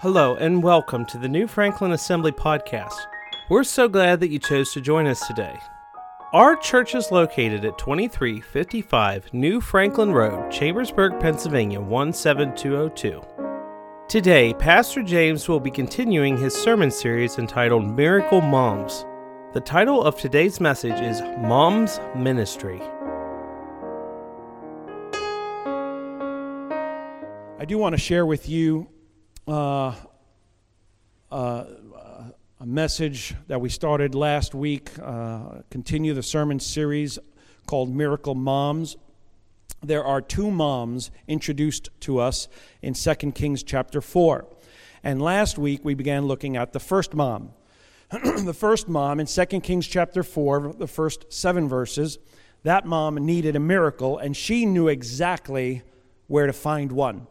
[0.00, 2.94] Hello, and welcome to the New Franklin Assembly podcast.
[3.50, 5.54] We're so glad that you chose to join us today.
[6.32, 13.20] Our church is located at 2355 New Franklin Road, Chambersburg, Pennsylvania 17202.
[14.08, 19.04] Today, Pastor James will be continuing his sermon series entitled Miracle Moms.
[19.52, 22.80] The title of today's message is Mom's Ministry.
[27.58, 28.88] I do want to share with you
[29.50, 29.94] uh,
[31.32, 31.64] uh,
[32.60, 37.18] a message that we started last week, uh, continue the sermon series
[37.66, 38.96] called Miracle Moms.
[39.82, 42.46] There are two moms introduced to us
[42.80, 44.46] in 2 Kings chapter 4.
[45.02, 47.50] And last week we began looking at the first mom.
[48.10, 52.18] the first mom in 2 Kings chapter 4, the first seven verses,
[52.62, 55.82] that mom needed a miracle and she knew exactly
[56.28, 57.26] where to find one.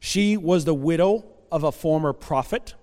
[0.00, 2.74] She was the widow of a former prophet.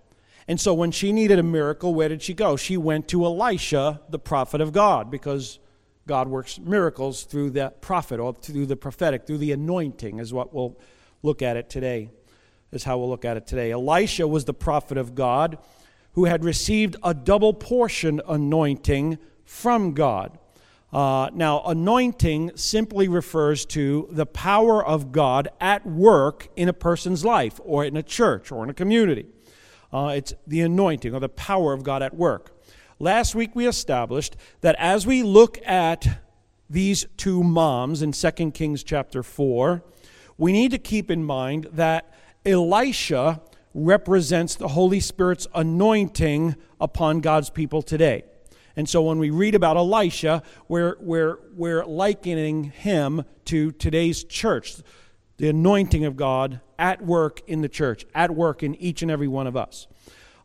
[0.48, 2.56] And so when she needed a miracle, where did she go?
[2.56, 5.60] She went to Elisha, the prophet of God, because
[6.08, 10.54] God works miracles through the prophet or through the prophetic, through the anointing, is what
[10.54, 10.78] we'll
[11.24, 12.12] look at it today,
[12.72, 13.72] is how we'll look at it today.
[13.72, 15.58] Elisha was the prophet of God
[16.14, 20.38] who had received a double portion anointing from God.
[20.96, 27.26] Uh, now, anointing simply refers to the power of God at work in a person's
[27.26, 29.26] life, or in a church, or in a community.
[29.92, 32.58] Uh, it's the anointing or the power of God at work.
[32.98, 36.22] Last week we established that as we look at
[36.70, 39.84] these two moms in 2 Kings chapter 4,
[40.38, 42.10] we need to keep in mind that
[42.46, 43.42] Elisha
[43.74, 48.24] represents the Holy Spirit's anointing upon God's people today.
[48.76, 54.76] And so when we read about Elisha, we're, we're, we're likening him to today's church,
[55.38, 59.28] the anointing of God at work in the church, at work in each and every
[59.28, 59.88] one of us.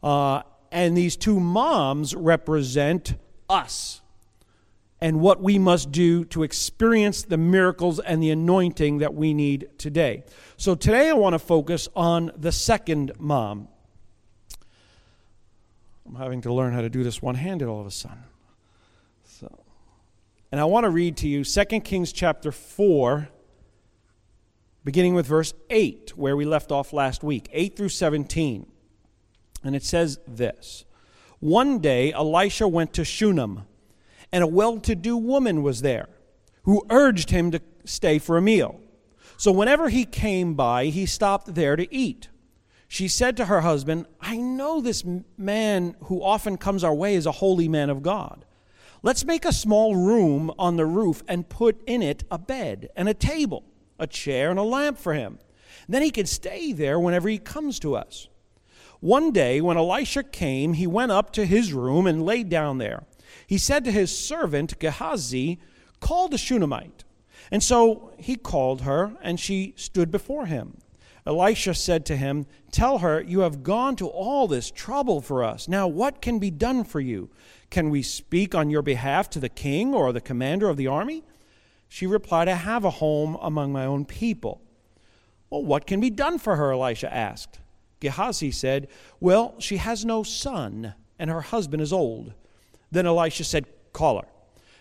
[0.03, 3.15] Uh, and these two moms represent
[3.49, 4.01] us
[5.01, 9.69] and what we must do to experience the miracles and the anointing that we need
[9.79, 10.25] today.
[10.57, 13.69] So today I want to focus on the second mom.
[16.11, 18.25] I'm having to learn how to do this one handed all of a sudden.
[19.23, 19.63] So,
[20.51, 23.29] and I want to read to you 2 Kings chapter 4,
[24.83, 28.67] beginning with verse 8, where we left off last week, 8 through 17.
[29.63, 30.85] And it says this
[31.39, 33.63] One day Elisha went to Shunem,
[34.33, 36.09] and a well to do woman was there
[36.65, 38.81] who urged him to stay for a meal.
[39.37, 42.30] So whenever he came by, he stopped there to eat
[42.93, 45.05] she said to her husband, I know this
[45.39, 48.45] man who often comes our way is a holy man of God.
[49.05, 53.09] Let's make a small room on the roof and put in it a bed and
[53.09, 53.63] a table,
[54.01, 55.39] a chair, and a lamp for him.
[55.89, 58.27] Then he can stay there whenever he comes to us.
[58.99, 63.05] One day, when Elisha came, he went up to his room and laid down there.
[63.47, 65.61] He said to his servant Gehazi,
[66.01, 67.05] Call the Shunammite.
[67.53, 70.79] And so he called her, and she stood before him.
[71.27, 75.69] Elisha said to him, Tell her, you have gone to all this trouble for us.
[75.69, 77.31] Now, what can be done for you?
[77.71, 81.23] Can we speak on your behalf to the king or the commander of the army?
[81.89, 84.63] She replied, I have a home among my own people.
[85.51, 86.73] Well, what can be done for her?
[86.73, 87.59] Elisha asked.
[88.01, 88.89] Gehazi said,
[89.19, 92.33] Well, she has no son, and her husband is old.
[92.91, 94.29] Then Elisha said, Call her.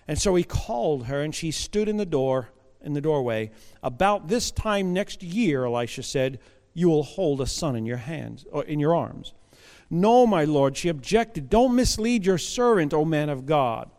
[0.08, 2.50] And so he called her, and she stood in the door
[2.82, 3.52] in the doorway.
[3.84, 6.40] About this time next year, Elisha said,
[6.74, 9.34] you will hold a son in your hands or in your arms.
[9.90, 11.50] No, my lord, she objected.
[11.50, 13.90] Don't mislead your servant, O man of God.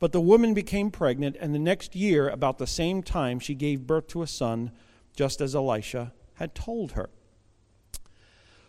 [0.00, 3.86] But the woman became pregnant, and the next year, about the same time, she gave
[3.86, 4.72] birth to a son,
[5.16, 7.10] just as Elisha had told her.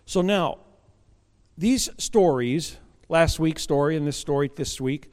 [0.05, 0.59] So now,
[1.57, 2.77] these stories,
[3.09, 5.11] last week's story and this story this week,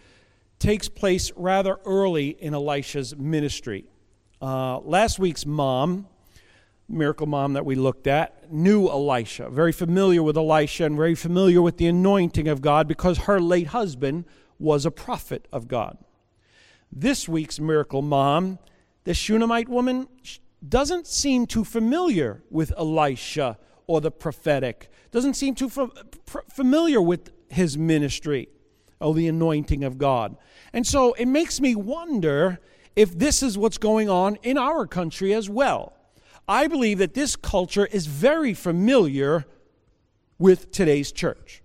[0.58, 3.84] takes place rather early in Elisha's ministry.
[4.40, 6.06] Uh, last week's mom,
[6.88, 11.62] miracle mom that we looked at, knew Elisha, very familiar with Elisha and very familiar
[11.62, 14.26] with the anointing of God because her late husband
[14.58, 15.96] was a prophet of God.
[16.92, 18.58] This week's miracle mom,
[19.04, 20.06] the Shunammite woman,
[20.66, 25.70] doesn't seem too familiar with Elisha or the prophetic, doesn't seem too
[26.50, 28.48] familiar with his ministry
[29.00, 30.36] or the anointing of God.
[30.74, 32.60] And so it makes me wonder
[32.96, 35.92] if this is what's going on in our country as well.
[36.48, 39.44] I believe that this culture is very familiar
[40.38, 41.62] with today's church.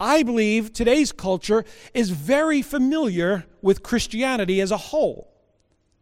[0.00, 1.64] I believe today's culture
[1.94, 5.32] is very familiar with Christianity as a whole.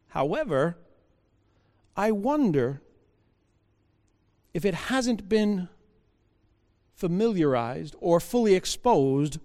[0.09, 0.79] However,
[1.97, 2.81] I wonder
[4.55, 5.69] if it hasn't been
[6.95, 9.39] familiarized or fully exposed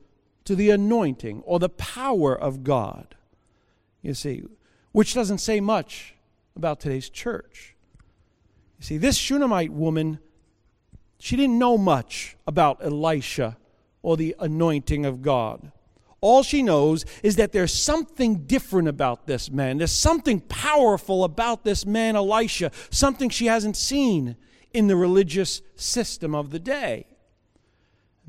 [0.46, 3.16] to the anointing or the power of God.
[4.02, 4.44] You see,
[4.96, 6.16] which doesn't say much
[6.56, 7.76] about today's church.
[8.80, 10.20] You see, this Shunammite woman,
[11.20, 13.58] she didn't know much about Elisha
[14.04, 15.74] or the anointing of God.
[16.22, 19.80] All she knows is that there's something different about this man.
[19.80, 24.38] There's something powerful about this man, Elisha, something she hasn't seen
[24.72, 27.06] in the religious system of the day.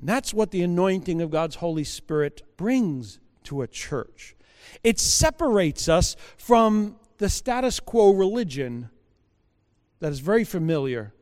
[0.01, 4.36] And that's what the anointing of God's Holy Spirit brings to a church.
[4.85, 8.91] It separates us from the status quo religion
[10.01, 11.13] that is very familiar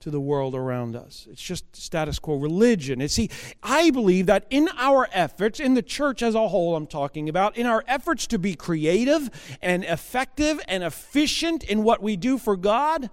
[0.00, 1.28] to the world around us.
[1.30, 3.00] It's just status quo religion.
[3.00, 3.28] And see,
[3.62, 7.56] I believe that in our efforts, in the church as a whole, I'm talking about,
[7.56, 9.30] in our efforts to be creative
[9.60, 13.10] and effective and efficient in what we do for God,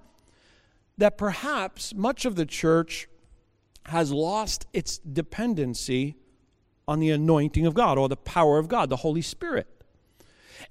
[0.98, 3.10] that perhaps much of the church
[3.88, 6.16] has lost its dependency
[6.88, 9.68] on the anointing of God or the power of God, the Holy Spirit.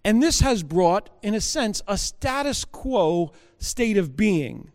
[0.05, 4.73] And this has brought, in a sense, a status quo state of being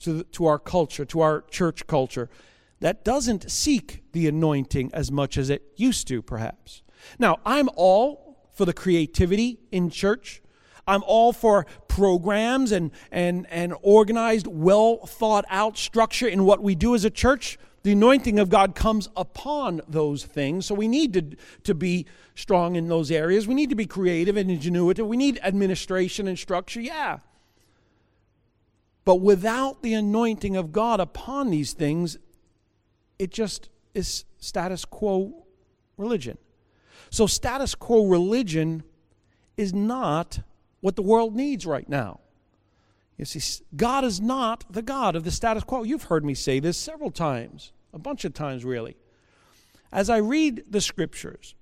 [0.00, 2.30] to, the, to our culture, to our church culture,
[2.80, 6.82] that doesn't seek the anointing as much as it used to, perhaps.
[7.18, 10.42] Now, I'm all for the creativity in church.
[10.86, 16.74] I'm all for programs and, and, and organized, well thought out structure in what we
[16.74, 17.58] do as a church.
[17.82, 20.66] The anointing of God comes upon those things.
[20.66, 23.48] So we need to, to be strong in those areas.
[23.48, 25.06] We need to be creative and ingenuitive.
[25.06, 27.20] We need administration and structure, yeah.
[29.04, 32.18] But without the anointing of God upon these things,
[33.18, 35.46] it just is status quo
[35.96, 36.38] religion.
[37.10, 38.82] So, status quo religion
[39.56, 40.40] is not
[40.80, 42.20] what the world needs right now.
[43.20, 45.82] You see, God is not the God of the status quo.
[45.82, 48.96] You've heard me say this several times, a bunch of times, really.
[49.92, 51.54] As I read the scriptures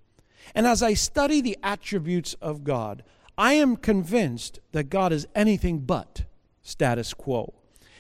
[0.54, 3.02] and as I study the attributes of God,
[3.36, 6.26] I am convinced that God is anything but
[6.62, 7.54] status quo.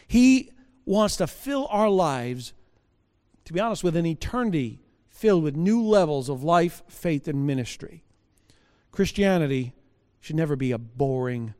[0.06, 0.52] He
[0.84, 2.52] wants to fill our lives,
[3.44, 8.04] to be honest, with an eternity filled with new levels of life, faith, and ministry.
[8.92, 9.74] Christianity
[10.20, 11.54] should never be a boring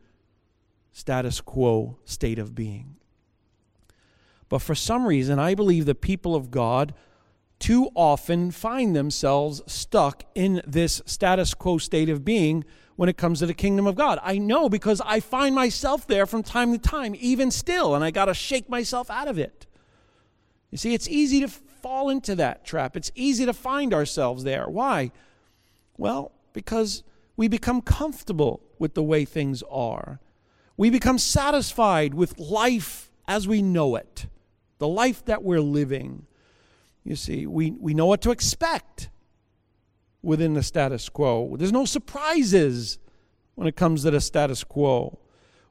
[0.93, 2.97] status quo state of being.
[4.49, 6.95] But for some reason, I believe the people of God
[7.59, 12.65] too often find themselves stuck in this status quo state of being
[12.97, 14.19] when it comes to the kingdom of God.
[14.23, 18.11] I know because I find myself there from time to time, even still, and I
[18.11, 19.67] got to shake myself out of it.
[20.71, 22.97] You see, it's easy to fall into that trap.
[22.97, 24.67] It's easy to find ourselves there.
[24.69, 25.13] Why?
[25.97, 27.03] Well, because
[27.37, 30.21] we become comfortable with the way things are.
[30.79, 34.27] We become satisfied with life as we know it,
[34.79, 36.27] the life that we're living.
[37.05, 39.11] You see, we, we know what to expect
[40.23, 41.57] within the status quo.
[41.57, 43.01] There's no surprises
[43.57, 45.19] when it comes to the status quo.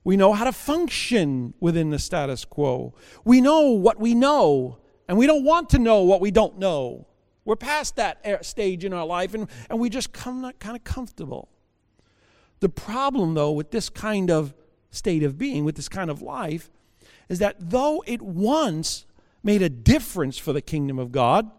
[0.04, 2.94] We know how to function within the status quo.
[3.24, 4.78] We know what we know,
[5.08, 7.08] and we don't want to know what we don't know.
[7.46, 11.48] We're past that stage in our life, and, and we just come kind of comfortable.
[12.60, 14.54] The problem, though, with this kind of
[14.98, 16.70] state of being, with this kind of life,
[17.30, 19.06] is that though it once
[19.44, 21.50] made a difference for the kingdom of God,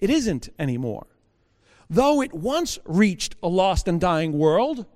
[0.00, 1.06] it isn't anymore.
[1.90, 4.86] Though it once reached a lost and dying world,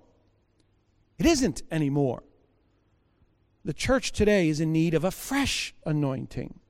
[1.19, 2.23] it isn't anymore.
[3.64, 6.61] The church today is in need of a fresh anointing.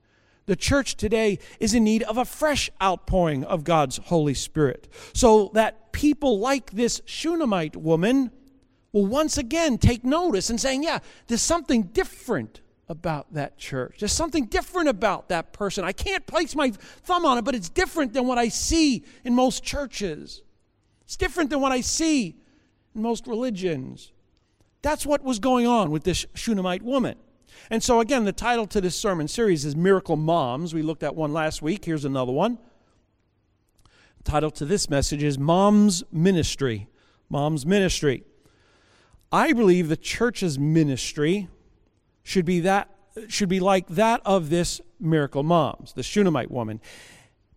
[0.47, 5.51] The church today is in need of a fresh outpouring of God's Holy Spirit so
[5.53, 8.31] that people like this Shunammite woman
[8.97, 13.97] will once again take notice and saying, yeah, there's something different about that church.
[13.99, 15.83] There's something different about that person.
[15.83, 19.35] I can't place my thumb on it, but it's different than what I see in
[19.35, 20.41] most churches.
[21.03, 22.35] It's different than what I see
[22.95, 24.11] in most religions.
[24.81, 27.17] That's what was going on with this Shunammite woman.
[27.69, 30.73] And so, again, the title to this sermon series is Miracle Moms.
[30.73, 31.85] We looked at one last week.
[31.85, 32.57] Here's another one.
[34.17, 36.87] The title to this message is Mom's Ministry.
[37.29, 38.23] Mom's Ministry.
[39.31, 41.49] I believe the church's ministry
[42.23, 42.89] should be that
[43.27, 46.79] should be like that of this miracle moms, the Shunammite woman,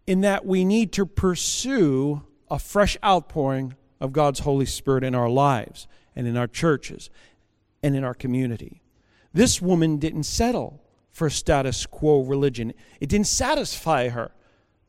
[0.07, 5.29] in that we need to pursue a fresh outpouring of God's Holy Spirit in our
[5.29, 5.87] lives
[6.17, 7.11] and in our churches
[7.83, 8.81] and in our community.
[9.33, 12.73] This woman didn't settle for status quo religion.
[13.01, 14.33] It didn't satisfy her,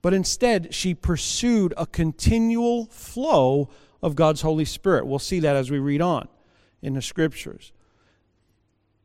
[0.02, 3.70] but instead she pursued a continual flow
[4.02, 5.06] of God's Holy Spirit.
[5.06, 6.28] We'll see that as we read on
[6.82, 7.72] in the scriptures.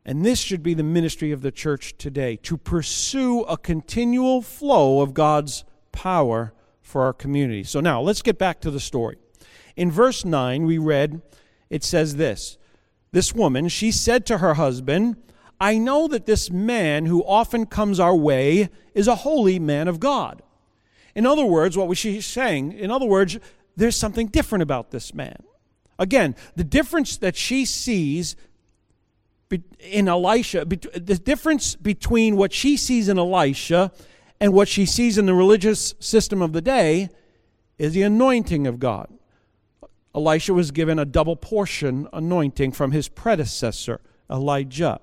[0.04, 5.00] And this should be the ministry of the church today to pursue a continual flow
[5.00, 7.64] of God's power for our community.
[7.64, 9.16] So now let's get back to the story.
[9.75, 11.23] In verse 9, we read,
[11.71, 12.56] it says this
[13.11, 15.16] This woman, she said to her husband,
[15.61, 19.99] I know that this man who often comes our way is a holy man of
[19.99, 20.42] God.
[21.14, 22.73] In other words, what was she saying?
[22.73, 23.38] In other words,
[23.75, 25.42] there's something different about this man.
[25.98, 28.36] Again, the difference that she sees
[29.80, 33.92] in Elisha, the difference between what she sees in Elisha
[34.40, 37.08] and what she sees in the religious system of the day
[37.78, 39.08] is the anointing of God.
[40.14, 44.00] Elisha was given a double portion anointing from his predecessor,
[44.30, 45.00] Elijah.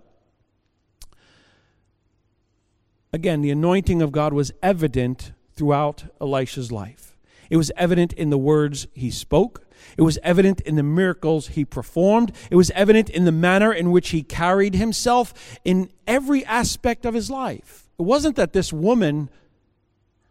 [3.12, 7.15] Again, the anointing of God was evident throughout Elisha's life.
[7.50, 9.62] It was evident in the words he spoke.
[9.98, 12.32] It was evident in the miracles he performed.
[12.50, 17.13] It was evident in the manner in which he carried himself in every aspect of
[17.13, 17.90] his life.
[18.00, 19.30] It wasn't that this woman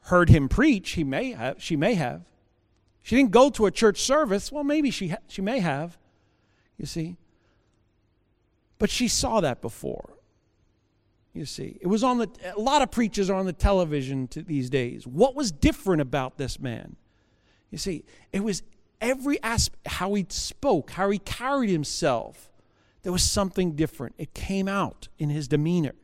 [0.03, 0.93] heard him preach.
[0.93, 1.63] He may have.
[1.63, 2.23] She may have.
[3.03, 4.53] She didn't go to a church service.
[4.53, 5.99] Well, maybe she, ha- she may have.
[6.77, 7.17] You see?
[8.79, 10.15] But she saw that before.
[11.33, 12.29] You see, it was on the.
[12.55, 15.07] A lot of preachers are on the television these days.
[15.07, 16.97] What was different about this man?
[17.71, 18.63] You see, it was
[19.03, 22.51] every aspect, how he spoke, how he carried himself.
[23.03, 24.15] There was something different.
[24.17, 25.95] It came out in his demeanor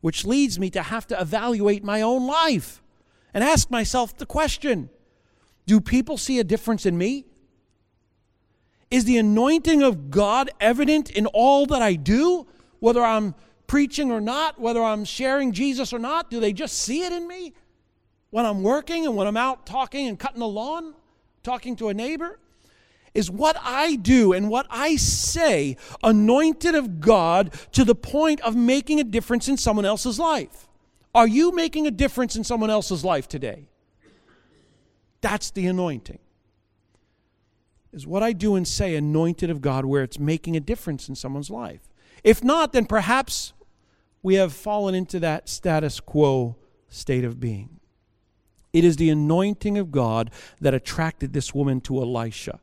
[0.00, 2.82] which leads me to have to evaluate my own life
[3.34, 4.90] and ask myself the question
[5.66, 7.26] Do people see a difference in me?
[8.90, 12.46] Is the anointing of God evident in all that I do,
[12.80, 13.36] whether I'm
[13.68, 16.28] preaching or not, whether I'm sharing Jesus or not?
[16.28, 17.52] Do they just see it in me
[18.30, 20.94] when I'm working and when I'm out talking and cutting the lawn,
[21.42, 22.38] talking to a neighbor?
[23.14, 28.54] is what I do and what I say anointed of God to the point of
[28.54, 30.68] making a difference in someone else's life?
[31.14, 33.68] Are you making a difference in someone else's life today?
[35.20, 36.20] That's the anointing.
[37.92, 41.16] Is what I do and say anointed of God where it's making a difference in
[41.16, 41.88] someone's life?
[42.22, 43.52] If not, then perhaps
[44.22, 46.56] we have fallen into that status quo
[46.88, 47.79] state of being.
[48.72, 52.60] It is the anointing of God that attracted this woman to Elisha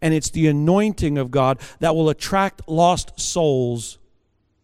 [0.00, 3.98] and it's the anointing of God that will attract lost souls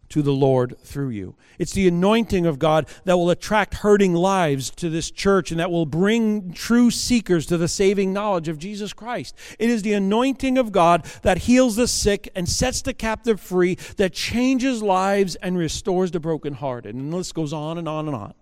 [0.09, 1.35] to the Lord through you.
[1.57, 5.71] It's the anointing of God that will attract hurting lives to this church and that
[5.71, 9.35] will bring true seekers to the saving knowledge of Jesus Christ.
[9.57, 13.75] It is the anointing of God that heals the sick and sets the captive free,
[13.95, 16.93] that changes lives and restores the brokenhearted.
[16.93, 18.33] And the list goes on and on and on.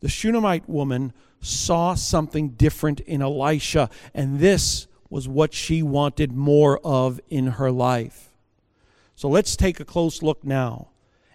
[0.00, 6.78] The Shunammite woman saw something different in Elisha, and this was what she wanted more
[6.84, 8.32] of in her life.
[9.14, 10.88] So let's take a close look now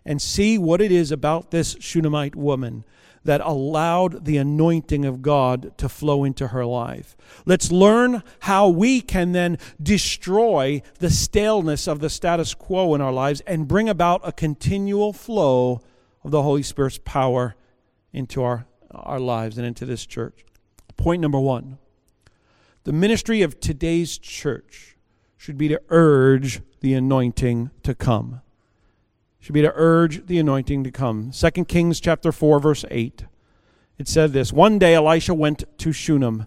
[0.05, 2.83] and see what it is about this Shunammite woman
[3.23, 7.17] that allowed the anointing of God to flow into her life.
[7.45, 13.11] Let's learn how we can then destroy the staleness of the status quo in our
[13.11, 15.81] lives and bring about a continual flow
[16.23, 17.55] of the Holy Spirit's power
[18.15, 20.45] into our, our lives and into this church.
[20.97, 21.77] Point number one
[22.85, 24.95] the ministry of today's church
[25.37, 28.41] should be to urge the anointing to come.
[29.39, 31.31] Should be to urge the anointing to come.
[31.31, 33.25] 2 Kings chapter 4 verse 8.
[33.97, 36.45] It said this, one day Elisha went to Shunem,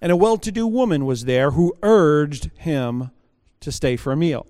[0.00, 3.10] and a well-to-do woman was there who urged him
[3.60, 4.46] to stay for a meal.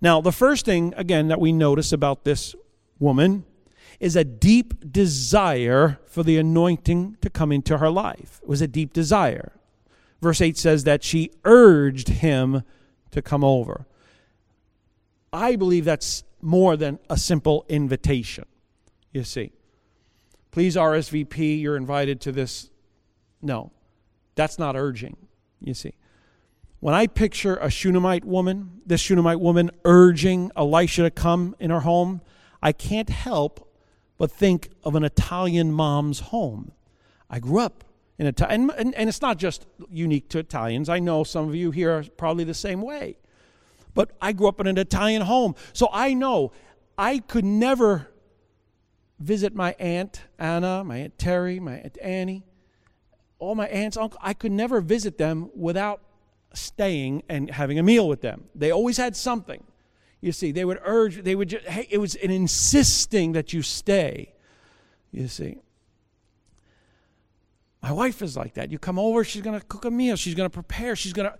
[0.00, 2.54] Now, the first thing again that we notice about this
[2.98, 3.44] woman
[4.02, 8.40] is a deep desire for the anointing to come into her life.
[8.42, 9.52] It was a deep desire.
[10.20, 12.64] Verse 8 says that she urged him
[13.12, 13.86] to come over.
[15.32, 18.44] I believe that's more than a simple invitation,
[19.12, 19.52] you see.
[20.50, 22.70] Please RSVP, you're invited to this.
[23.40, 23.70] No,
[24.34, 25.16] that's not urging,
[25.60, 25.94] you see.
[26.80, 31.80] When I picture a Shunammite woman, this Shunammite woman urging Elisha to come in her
[31.80, 32.20] home,
[32.60, 33.68] I can't help
[34.22, 36.70] but think of an Italian mom's home.
[37.28, 37.82] I grew up
[38.18, 38.70] in Italian.
[38.70, 40.88] And, and, it's not just unique to Italians.
[40.88, 43.16] I know some of you here are probably the same way.
[43.94, 45.56] But I grew up in an Italian home.
[45.72, 46.52] So I know
[46.96, 48.10] I could never
[49.18, 52.44] visit my Aunt Anna, my Aunt Terry, my Aunt Annie,
[53.40, 54.20] all my aunts, uncle.
[54.22, 56.00] I could never visit them without
[56.54, 58.44] staying and having a meal with them.
[58.54, 59.64] They always had something.
[60.22, 63.60] You see, they would urge, they would just, hey, it was an insisting that you
[63.60, 64.32] stay.
[65.10, 65.58] You see.
[67.82, 68.70] My wife is like that.
[68.70, 71.30] You come over, she's going to cook a meal, she's going to prepare, she's going
[71.30, 71.36] to.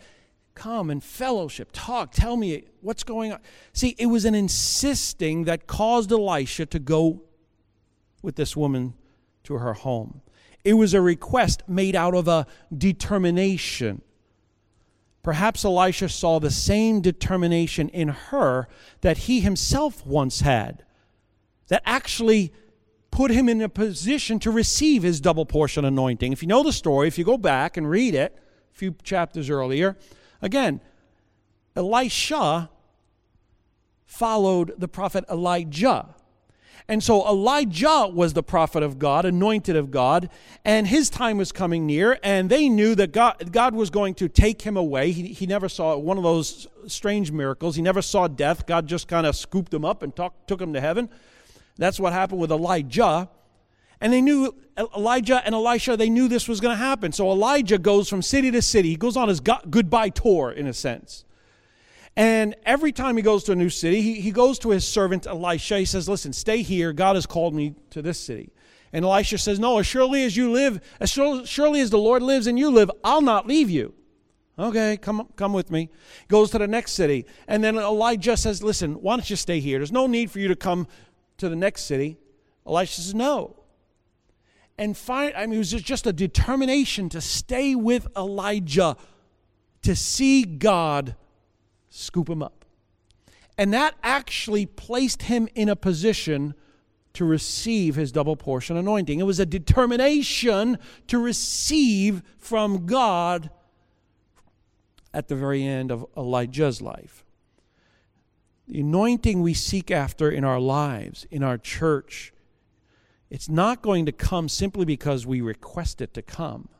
[0.54, 3.38] Come and fellowship, talk, tell me what's going on.
[3.72, 7.22] See, it was an insisting that caused Elisha to go
[8.20, 8.92] with this woman
[9.44, 10.20] to her home.
[10.62, 12.46] It was a request made out of a
[12.76, 14.02] determination.
[15.22, 18.66] Perhaps Elisha saw the same determination in her
[19.02, 20.84] that he himself once had,
[21.68, 22.52] that actually
[23.12, 26.32] put him in a position to receive his double portion anointing.
[26.32, 28.36] If you know the story, if you go back and read it
[28.72, 29.96] a few chapters earlier,
[30.40, 30.80] again,
[31.76, 32.70] Elisha
[34.06, 36.14] followed the prophet Elijah.
[36.88, 40.28] And so Elijah was the prophet of God, anointed of God,
[40.64, 44.28] and his time was coming near, and they knew that God, God was going to
[44.28, 45.12] take him away.
[45.12, 47.76] He, he never saw one of those strange miracles.
[47.76, 48.66] He never saw death.
[48.66, 51.08] God just kind of scooped him up and talk, took him to heaven.
[51.76, 53.28] That's what happened with Elijah.
[54.00, 57.12] And they knew Elijah and Elisha, they knew this was going to happen.
[57.12, 58.90] So Elijah goes from city to city.
[58.90, 61.24] He goes on his goodbye tour, in a sense.
[62.16, 65.26] And every time he goes to a new city, he, he goes to his servant
[65.26, 65.78] Elisha.
[65.78, 66.92] He says, Listen, stay here.
[66.92, 68.52] God has called me to this city.
[68.92, 72.46] And Elisha says, No, as surely as you live, as surely as the Lord lives
[72.46, 73.94] and you live, I'll not leave you.
[74.58, 75.88] Okay, come, come with me.
[76.28, 77.24] Goes to the next city.
[77.48, 79.78] And then Elijah says, Listen, why don't you stay here?
[79.78, 80.86] There's no need for you to come
[81.38, 82.18] to the next city.
[82.66, 83.56] Elisha says, No.
[84.76, 88.96] And find, I mean, it was just a determination to stay with Elijah,
[89.82, 91.14] to see God
[91.92, 92.64] scoop him up.
[93.58, 96.54] And that actually placed him in a position
[97.12, 99.20] to receive his double portion anointing.
[99.20, 103.50] It was a determination to receive from God
[105.12, 107.24] at the very end of Elijah's life.
[108.66, 112.32] The anointing we seek after in our lives, in our church,
[113.28, 116.70] it's not going to come simply because we request it to come.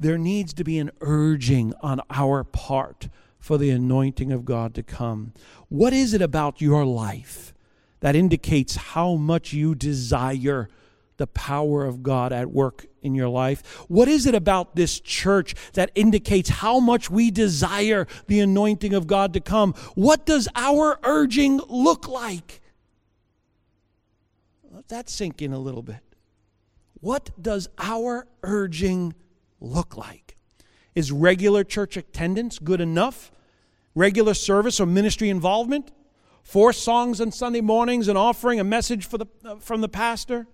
[0.00, 3.08] There needs to be an urging on our part
[3.42, 5.32] for the anointing of God to come.
[5.68, 7.52] What is it about your life
[7.98, 10.68] that indicates how much you desire
[11.16, 13.66] the power of God at work in your life?
[13.88, 19.08] What is it about this church that indicates how much we desire the anointing of
[19.08, 19.74] God to come?
[19.96, 22.60] What does our urging look like?
[24.70, 26.00] Let that sink in a little bit.
[27.00, 29.14] What does our urging
[29.60, 30.31] look like?
[30.94, 33.32] Is regular church attendance good enough?
[33.94, 35.90] Regular service or ministry involvement?
[36.42, 40.46] Four songs on Sunday mornings, an offering, a message the, uh, from the pastor?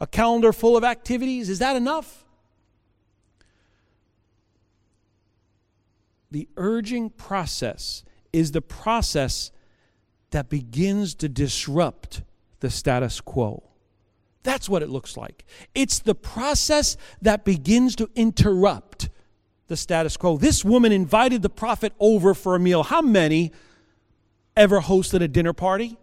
[0.00, 1.48] A calendar full of activities?
[1.48, 2.24] Is that enough?
[6.30, 9.50] The urging process is the process
[10.30, 12.22] that begins to disrupt
[12.60, 13.62] the status quo.
[14.42, 15.44] That's what it looks like.
[15.74, 19.08] It's the process that begins to interrupt
[19.68, 20.36] the status quo.
[20.36, 22.82] This woman invited the prophet over for a meal.
[22.82, 23.52] How many
[24.56, 25.96] ever hosted a dinner party?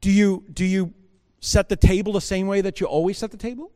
[0.00, 0.94] Do you, do you
[1.40, 3.70] set the table the same way that you always set the table?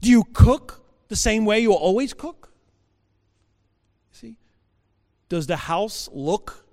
[0.00, 2.52] Do you cook the same way you always cook?
[4.10, 4.36] See?
[5.28, 6.66] Does the house look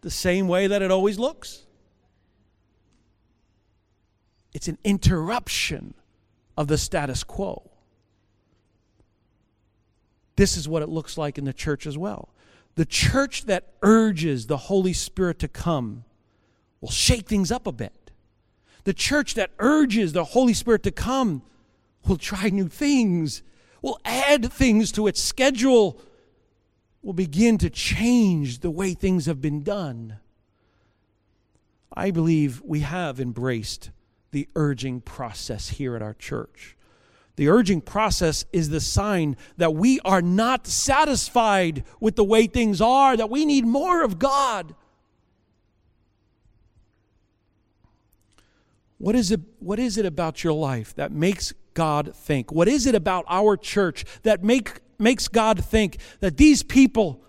[0.00, 1.66] the same way that it always looks?
[4.52, 5.94] It's an interruption
[6.56, 7.71] of the status quo.
[10.36, 12.30] This is what it looks like in the church as well.
[12.74, 16.04] The church that urges the Holy Spirit to come
[16.80, 18.10] will shake things up a bit.
[18.84, 21.42] The church that urges the Holy Spirit to come
[22.06, 23.42] will try new things,
[23.80, 26.00] will add things to its schedule,
[27.02, 30.18] will begin to change the way things have been done.
[31.92, 33.90] I believe we have embraced
[34.30, 36.76] the urging process here at our church.
[37.36, 42.80] The urging process is the sign that we are not satisfied with the way things
[42.80, 44.74] are, that we need more of God.
[48.98, 52.52] What is it, what is it about your life that makes God think?
[52.52, 57.24] What is it about our church that make, makes God think that these people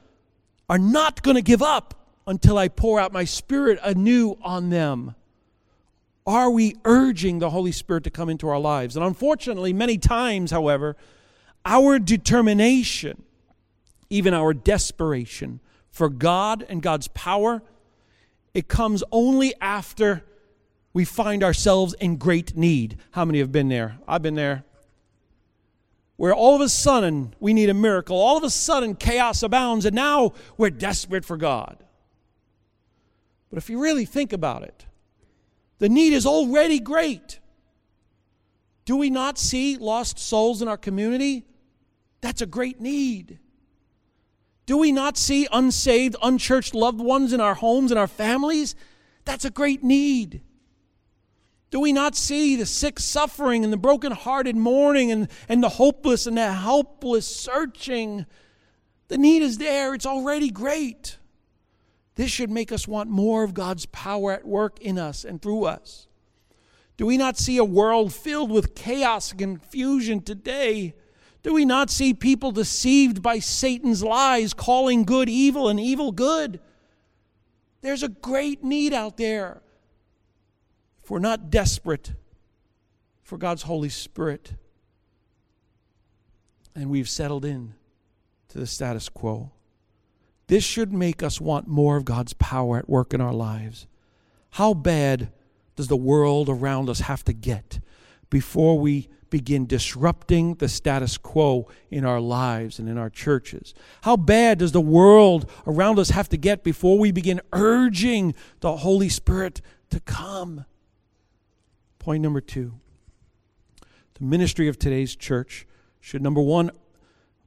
[0.70, 1.96] are not going to give up
[2.28, 5.16] until I pour out my spirit anew on them?
[6.26, 8.96] Are we urging the Holy Spirit to come into our lives?
[8.96, 10.96] And unfortunately, many times, however,
[11.66, 13.24] our determination,
[14.10, 15.60] even our desperation
[15.90, 17.62] for God and God's power,
[18.54, 20.24] it comes only after
[20.94, 22.98] we find ourselves in great need.
[23.12, 23.98] How many have been there?
[24.08, 24.64] I've been there.
[26.16, 29.86] Where all of a sudden we need a miracle, all of a sudden chaos abounds,
[29.86, 31.84] and now we're desperate for God.
[33.50, 34.86] But if you really think about it,
[35.84, 37.42] the need is already great.
[38.86, 41.44] Do we not see lost souls in our community
[42.22, 43.40] That's a great need.
[44.66, 48.76] Do we not see unsaved, unchurched loved ones in our homes and our families?
[49.26, 50.42] That's a great need.
[51.70, 56.26] Do we not see the sick suffering and the brokenhearted mourning and, and the hopeless
[56.26, 58.26] and the helpless searching?
[59.10, 59.94] The need is there.
[59.94, 61.18] It's already great.
[62.16, 65.66] This should make us want more of God's power at work in us and through
[65.66, 66.08] us.
[66.96, 70.94] Do we not see a world filled with chaos and confusion today?
[71.42, 76.60] Do we not see people deceived by Satan's lies, calling good evil and evil good?
[77.82, 79.62] There's a great need out there
[81.04, 82.14] if we're not desperate
[83.24, 84.54] for God's Holy Spirit
[86.76, 87.74] and we've settled in
[88.50, 89.52] to the status quo.
[90.54, 93.88] This should make us want more of God's power at work in our lives.
[94.52, 95.32] How bad
[95.76, 97.80] does the world around us have to get
[98.30, 103.74] before we begin disrupting the status quo in our lives and in our churches?
[104.04, 108.78] How bad does the world around us have to get before we begin urging the
[108.78, 110.66] Holy Spirit to come?
[111.98, 112.76] Point number two
[114.14, 115.66] the ministry of today's church
[116.00, 116.70] should, number one,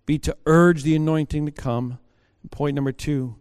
[0.06, 2.00] be to urge the anointing to come.
[2.50, 3.36] Point number two,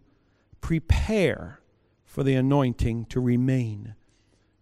[0.60, 1.60] prepare
[2.04, 3.94] for the anointing to remain.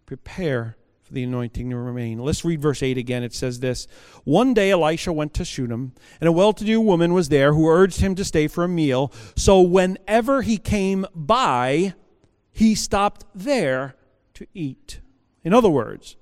[0.05, 2.19] Prepare for the anointing to remain.
[2.19, 3.23] Let's read verse 8 again.
[3.23, 3.87] It says this
[4.23, 7.69] One day Elisha went to Shunem, and a well to do woman was there who
[7.69, 9.13] urged him to stay for a meal.
[9.35, 11.93] So whenever he came by,
[12.51, 13.95] he stopped there
[14.33, 14.99] to eat.
[15.43, 16.17] In other words,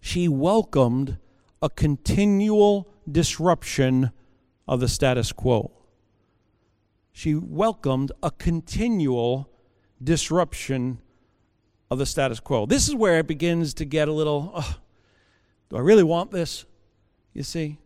[0.00, 1.18] she welcomed
[1.62, 4.10] a continual disruption
[4.66, 5.72] of the status quo.
[7.16, 9.48] She welcomed a continual
[10.04, 10.98] disruption
[11.90, 12.66] of the status quo.
[12.66, 14.76] This is where it begins to get a little oh,
[15.70, 16.66] do I really want this?
[17.32, 17.78] You see?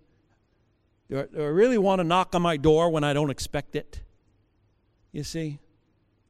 [1.09, 3.77] Do I, do I really want to knock on my door when I don't expect
[3.77, 4.01] it?
[5.13, 5.61] You see?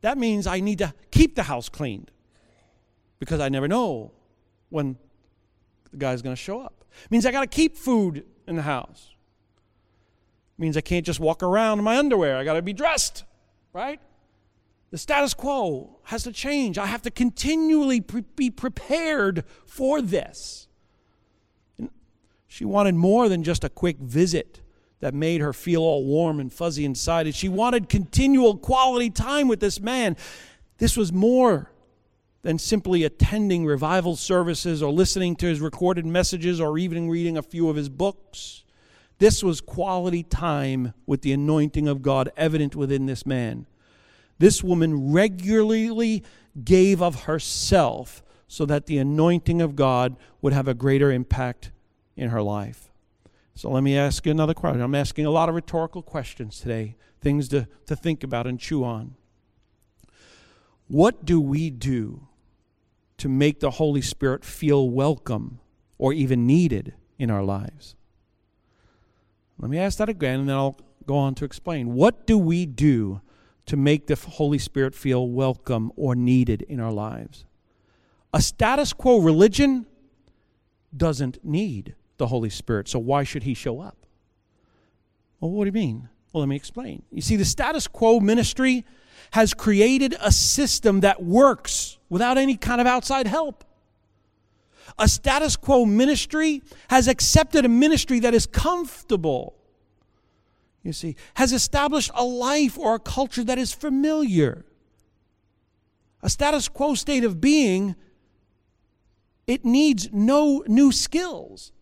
[0.03, 2.11] That means I need to keep the house cleaned
[3.19, 4.13] because I never know
[4.69, 4.99] when
[5.91, 6.85] the guy's going to show up.
[7.07, 9.15] It means I got to keep food in the house.
[10.61, 12.37] Means I can't just walk around in my underwear.
[12.37, 13.25] I got to be dressed,
[13.73, 13.99] right?
[14.91, 16.77] The status quo has to change.
[16.77, 20.69] I have to continually pre- be prepared for this.
[21.79, 21.89] And
[22.47, 24.61] she wanted more than just a quick visit
[25.01, 27.35] that made her feel all warm and fuzzy inside.
[27.35, 30.15] She wanted continual quality time with this man.
[30.77, 31.73] This was more
[32.43, 37.43] than simply attending revival services or listening to his recorded messages or even reading a
[37.43, 38.60] few of his books.
[39.21, 43.67] This was quality time with the anointing of God evident within this man.
[44.39, 46.25] This woman regularly
[46.65, 51.71] gave of herself so that the anointing of God would have a greater impact
[52.17, 52.91] in her life.
[53.55, 54.81] So let me ask you another question.
[54.81, 58.83] I'm asking a lot of rhetorical questions today, things to, to think about and chew
[58.85, 59.17] on.
[60.89, 62.27] What do we do
[63.19, 65.61] to make the Holy Spirit feel welcome
[65.99, 67.97] or even needed in our lives?
[69.61, 71.93] Let me ask that again and then I'll go on to explain.
[71.93, 73.21] What do we do
[73.67, 77.45] to make the Holy Spirit feel welcome or needed in our lives?
[78.33, 79.87] A status quo religion
[80.97, 84.07] doesn't need the Holy Spirit, so why should he show up?
[85.41, 86.09] Well, what do you mean?
[86.33, 87.03] Well, let me explain.
[87.13, 88.85] You see, the status quo ministry
[89.33, 93.65] has created a system that works without any kind of outside help.
[94.99, 99.57] A status quo ministry has accepted a ministry that is comfortable,
[100.83, 104.65] you see, has established a life or a culture that is familiar.
[106.23, 107.95] A status quo state of being,
[109.47, 111.73] it needs no new skills.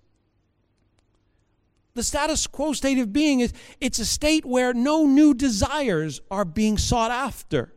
[1.94, 6.44] The status quo state of being is it's a state where no new desires are
[6.44, 7.75] being sought after.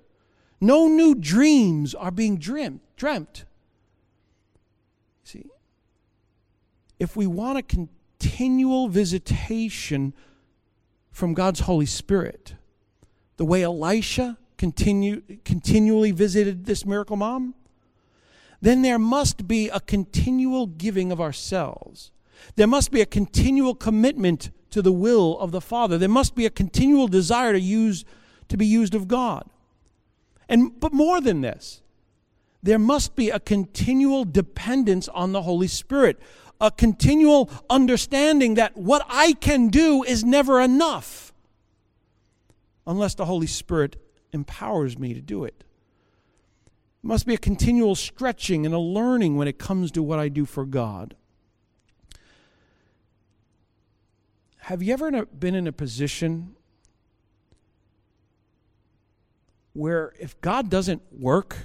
[0.60, 2.82] No new dreams are being dreamt.
[2.96, 3.46] dreamt.
[5.24, 5.46] See,
[7.02, 10.14] if we want a continual visitation
[11.10, 12.54] from God's Holy Spirit,
[13.38, 17.56] the way Elisha continue, continually visited this miracle mom,
[18.62, 22.12] then there must be a continual giving of ourselves.
[22.56, 25.98] There must be a continual commitment to the will of the Father.
[25.98, 28.06] There must be a continual desire to use
[28.48, 29.50] to be used of God.
[30.48, 31.82] And but more than this,
[32.62, 36.20] there must be a continual dependence on the Holy Spirit,
[36.62, 41.34] a continual understanding that what I can do is never enough
[42.88, 43.98] unless the Holy Spirit
[44.32, 45.66] empowers me to do it.
[47.04, 50.30] It must be a continual stretching and a learning when it comes to what I
[50.30, 51.16] do for God.
[54.62, 56.56] have you ever been in a position
[59.74, 61.58] where if God doesn't work,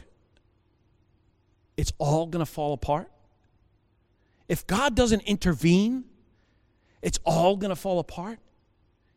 [1.76, 3.10] it's all going to fall apart?
[4.48, 6.04] If God doesn't intervene,
[7.02, 8.38] it's all going to fall apart?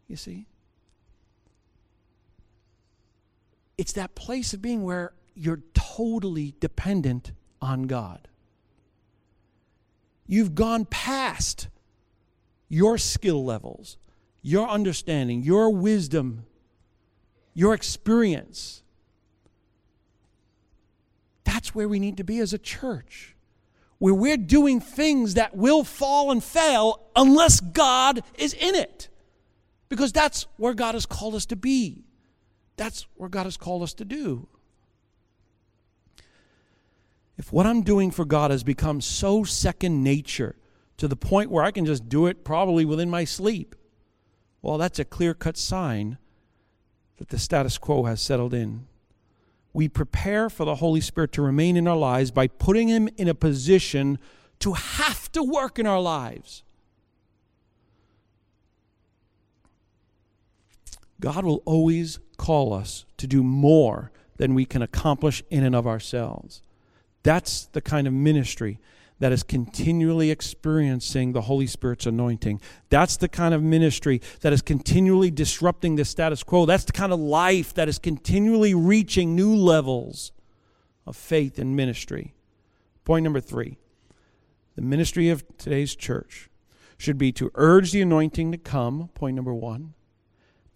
[0.07, 0.47] You see?
[3.77, 8.27] It's that place of being where you're totally dependent on God.
[10.27, 11.69] You've gone past
[12.67, 13.97] your skill levels,
[14.41, 16.45] your understanding, your wisdom,
[17.53, 18.83] your experience.
[21.43, 23.35] That's where we need to be as a church,
[23.99, 29.09] where we're doing things that will fall and fail unless God is in it.
[29.89, 32.05] Because that's where God has called us to be.
[32.77, 34.47] That's where God has called us to do.
[37.37, 40.55] If what I'm doing for God has become so second nature
[40.97, 43.75] to the point where I can just do it probably within my sleep,
[44.61, 46.17] well, that's a clear cut sign
[47.17, 48.88] that the status quo has settled in.
[49.79, 53.29] We prepare for the Holy Spirit to remain in our lives by putting Him in
[53.29, 54.19] a position
[54.59, 56.63] to have to work in our lives.
[61.21, 65.87] God will always call us to do more than we can accomplish in and of
[65.87, 66.61] ourselves.
[67.23, 68.79] That's the kind of ministry
[69.19, 72.61] that is continually experiencing the Holy Spirit's anointing.
[72.89, 76.65] That's the kind of ministry that is continually disrupting the status quo.
[76.65, 80.31] That's the kind of life that is continually reaching new levels
[81.05, 82.33] of faith and ministry.
[83.03, 83.77] Point number three
[84.75, 86.49] the ministry of today's church
[86.97, 89.93] should be to urge the anointing to come, point number one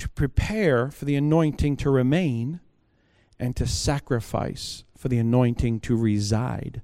[0.03, 2.59] to prepare for the anointing to remain
[3.39, 6.81] and to sacrifice for the anointing to reside.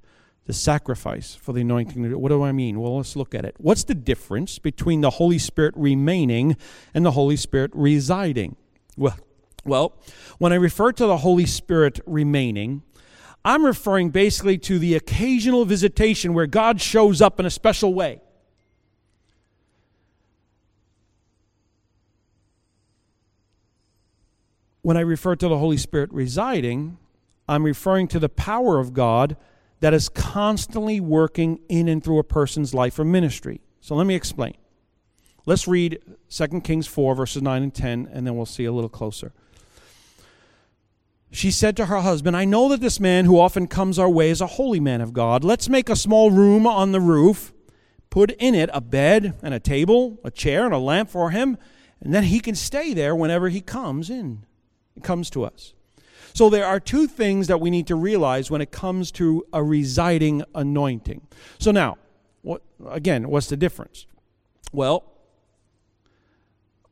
[0.50, 2.20] The sacrifice for the anointing.
[2.20, 2.80] What do I mean?
[2.80, 3.54] Well, let's look at it.
[3.60, 6.58] What's the difference between the Holy Spirit remaining
[6.92, 8.56] and the Holy Spirit residing?
[8.98, 9.16] Well,
[9.64, 9.94] well,
[10.40, 12.82] when I refer to the Holy Spirit remaining,
[13.46, 18.20] I'm referring basically to the occasional visitation where God shows up in a special way.
[24.82, 26.98] when I refer to the Holy Spirit residing,
[27.48, 29.38] I'm referring to the power of God
[29.80, 33.62] that is constantly working in and through a person's life or ministry.
[33.80, 34.56] So let me explain.
[35.46, 38.90] Let's read 2 Kings 4, verses 9 and 10, and then we'll see a little
[38.90, 39.34] closer.
[41.32, 44.30] She said to her husband, I know that this man who often comes our way
[44.30, 45.44] is a holy man of God.
[45.44, 47.54] Let's make a small room on the roof,
[48.10, 51.58] put in it a bed and a table, a chair, and a lamp for him,
[52.02, 54.46] and then he can stay there whenever he comes in.
[55.04, 55.74] Comes to us.
[56.34, 59.64] So there are two things that we need to realize when it comes to a
[59.64, 61.22] residing anointing.
[61.58, 61.98] So now,
[62.42, 64.06] what again, what's the difference?
[64.72, 65.04] Well,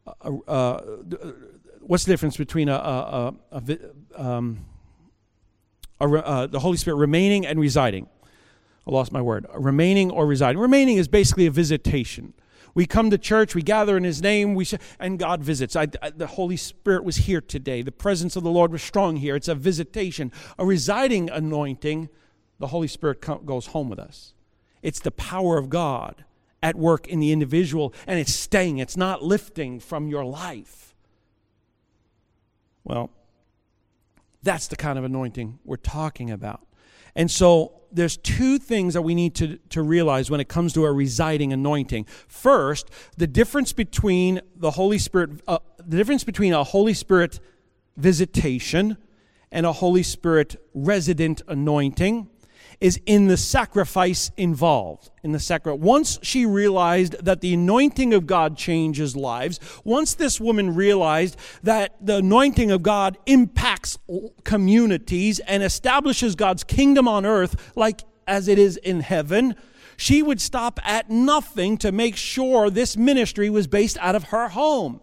[0.06, 0.82] uh, uh,
[1.82, 3.64] what's the difference between a, a, a,
[4.18, 4.66] a um,
[6.00, 8.08] uh, the Holy Spirit remaining and residing?
[8.88, 9.46] I lost my word.
[9.54, 10.60] Remaining or residing.
[10.60, 12.34] Remaining is basically a visitation.
[12.78, 14.68] We come to church, we gather in His name, we
[15.00, 15.76] and God visits.
[15.76, 17.82] I, I, the Holy Spirit was here today.
[17.82, 19.36] The presence of the Lord was strong here.
[19.36, 22.08] It's a visitation, a residing anointing.
[22.60, 24.36] The Holy Spirit goes home with us.
[24.84, 26.24] It's the power of God
[26.62, 30.94] at work in the individual, and it's staying, it's not lifting from your life.
[32.84, 33.10] Well,
[34.44, 36.67] that's the kind of anointing we're talking about.
[37.18, 40.86] And so there's two things that we need to, to realize when it comes to
[40.86, 42.06] a residing anointing.
[42.28, 47.40] First, the difference between the Holy Spirit, uh, the difference between a Holy Spirit
[47.98, 48.98] visitation
[49.52, 52.30] and a Holy Spirit resident anointing
[52.80, 55.10] is in the sacrifice involved.
[55.24, 55.82] In the sacrifice.
[55.82, 61.96] Once she realized that the anointing of God changes lives, once this woman realized that
[62.00, 63.98] the anointing of God impacts
[64.44, 69.56] communities and establishes God's kingdom on earth like as it is in heaven,
[69.96, 74.50] she would stop at nothing to make sure this ministry was based out of her
[74.50, 75.02] home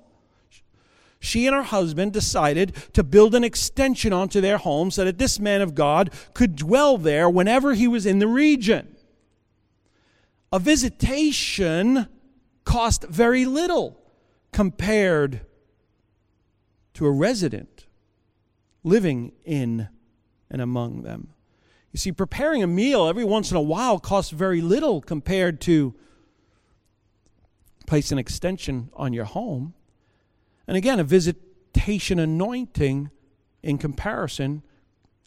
[1.24, 5.40] she and her husband decided to build an extension onto their home so that this
[5.40, 8.96] man of God could dwell there whenever he was in the region.
[10.52, 12.08] A visitation
[12.64, 14.00] cost very little
[14.52, 15.40] compared
[16.94, 17.86] to a resident
[18.84, 19.88] living in
[20.50, 21.28] and among them.
[21.90, 25.94] You see, preparing a meal every once in a while costs very little compared to
[27.86, 29.74] place an extension on your home.
[30.66, 33.10] And again, a visitation anointing
[33.62, 34.62] in comparison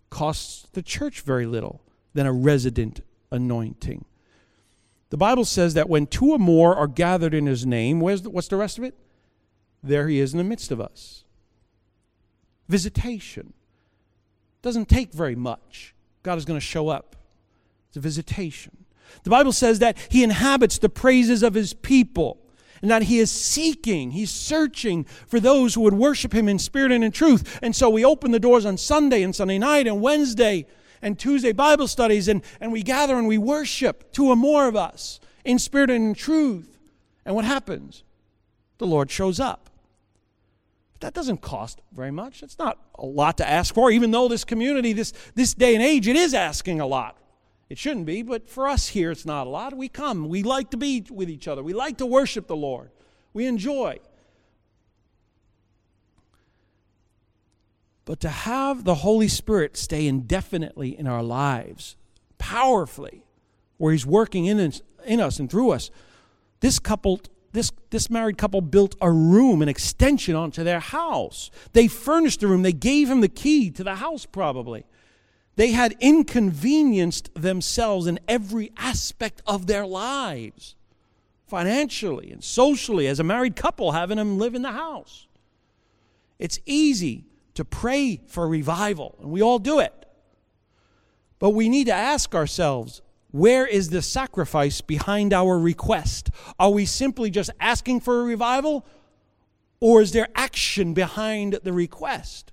[0.10, 1.82] costs the church very little
[2.13, 4.06] than a resident anointing.
[5.10, 8.47] The Bible says that when two or more are gathered in his name, the, what's
[8.47, 8.95] the rest of it?
[9.84, 11.23] There he is in the midst of us.
[12.67, 13.54] Visitation.
[14.62, 15.95] Doesn't take very much.
[16.23, 17.15] God is going to show up.
[17.88, 18.86] It's a visitation.
[19.23, 22.39] The Bible says that he inhabits the praises of his people
[22.82, 26.92] and that he is seeking, he's searching for those who would worship him in spirit
[26.92, 27.60] and in truth.
[27.62, 30.66] And so we open the doors on Sunday and Sunday night and Wednesday
[31.02, 34.76] and Tuesday Bible studies, and, and we gather and we worship, two or more of
[34.76, 36.80] us, in spirit and in truth.
[37.26, 38.04] And what happens?
[38.80, 39.70] The Lord shows up.
[40.94, 42.42] But that doesn't cost very much.
[42.42, 45.84] It's not a lot to ask for, even though this community, this, this day and
[45.84, 47.16] age, it is asking a lot.
[47.70, 49.76] It shouldn't be, but for us here, it's not a lot.
[49.76, 50.30] We come.
[50.30, 51.62] We like to be with each other.
[51.64, 52.92] We like to worship the Lord.
[53.34, 54.00] We enjoy.
[58.06, 61.98] But to have the Holy Spirit stay indefinitely in our lives,
[62.38, 63.26] powerfully,
[63.76, 65.92] where He's working in us, in us and through us,
[66.62, 67.20] this couple,
[67.52, 71.52] this, this married couple built a room, an extension onto their house.
[71.74, 72.62] They furnished the room.
[72.62, 74.86] They gave him the key to the house, probably.
[75.58, 80.76] They had inconvenienced themselves in every aspect of their lives,
[81.48, 85.28] financially and socially, as a married couple, having them live in the house.
[86.38, 90.06] It's easy to pray for revival, and we all do it.
[91.39, 96.30] But we need to ask ourselves where is the sacrifice behind our request?
[96.60, 98.86] Are we simply just asking for a revival,
[99.80, 102.52] or is there action behind the request?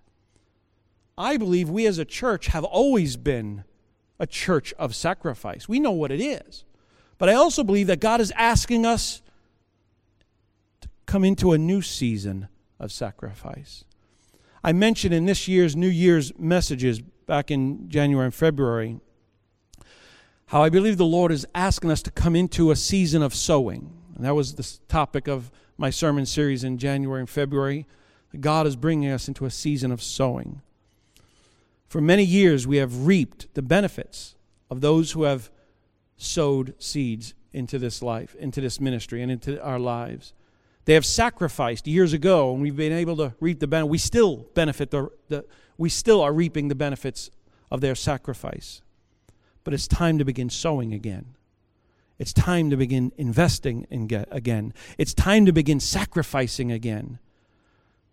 [1.17, 3.65] I believe we as a church have always been
[4.19, 5.69] a church of sacrifice.
[5.69, 6.65] We know what it is.
[7.19, 9.23] But I also believe that God is asking us
[10.81, 12.49] to come into a new season
[12.81, 13.85] of sacrifice.
[14.63, 18.99] I mentioned in this year's New Year's messages back in January and February
[20.47, 23.91] how I believe the Lord is asking us to come into a season of sowing.
[24.15, 27.87] And that was the topic of my sermon series in January and February.
[28.39, 30.61] God is bringing us into a season of sowing.
[31.95, 34.35] For many years, we have reaped the benefits
[34.69, 35.49] of those who have
[36.17, 40.33] sowed seeds into this life, into this ministry, and into our lives.
[40.87, 43.91] They have sacrificed years ago, and we've been able to reap the benefit.
[43.91, 45.45] We still benefit the, the
[45.79, 47.31] we still are reaping the benefits
[47.71, 48.83] of their sacrifice.
[49.63, 51.37] But it's time to begin sowing again.
[52.19, 54.75] It's time to begin investing in again.
[54.99, 57.21] It's time to begin sacrificing again.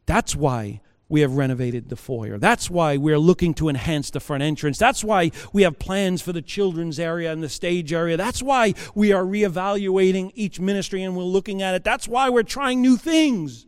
[0.05, 2.37] That's why we have renovated the foyer.
[2.37, 4.77] That's why we're looking to enhance the front entrance.
[4.77, 8.15] That's why we have plans for the children's area and the stage area.
[8.15, 11.83] That's why we are reevaluating each ministry and we're looking at it.
[11.83, 13.67] That's why we're trying new things.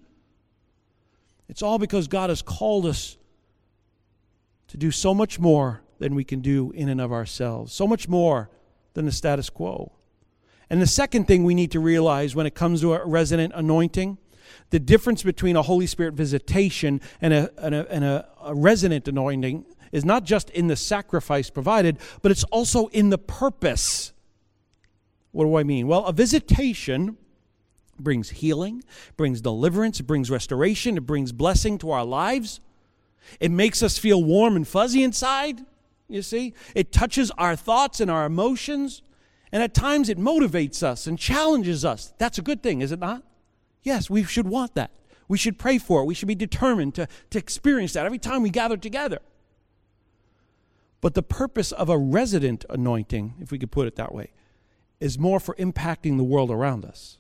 [1.50, 3.18] It's all because God has called us
[4.70, 8.08] to do so much more than we can do in and of ourselves, so much
[8.08, 8.50] more
[8.94, 9.92] than the status quo.
[10.70, 14.18] And the second thing we need to realize when it comes to a resident anointing
[14.74, 19.08] the difference between a Holy Spirit visitation and a, and a, and a, a resident
[19.08, 24.14] anointing is not just in the sacrifice provided, but it's also in the purpose.
[25.32, 25.86] What do I mean?
[25.86, 27.18] Well, a visitation
[28.00, 28.84] brings healing,
[29.16, 32.60] brings deliverance, brings restoration, it brings blessing to our lives.
[33.40, 35.64] It makes us feel warm and fuzzy inside,
[36.10, 36.56] you see?
[36.74, 39.04] It touches our thoughts and our emotions,
[39.52, 42.12] and at times it motivates us and challenges us.
[42.18, 43.22] That's a good thing, is it not?
[43.84, 44.92] Yes, we should want that.
[45.28, 46.06] We should pray for it.
[46.06, 49.20] We should be determined to, to experience that every time we gather together.
[51.02, 54.32] But the purpose of a resident anointing, if we could put it that way,
[55.00, 57.18] is more for impacting the world around us.